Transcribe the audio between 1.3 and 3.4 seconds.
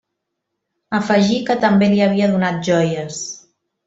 que també li havia donat joies.